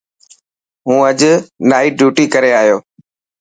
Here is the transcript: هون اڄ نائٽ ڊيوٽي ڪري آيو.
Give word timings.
هون 0.85 0.99
اڄ 1.09 1.19
نائٽ 1.69 1.91
ڊيوٽي 1.99 2.25
ڪري 2.33 2.51
آيو. 2.61 2.77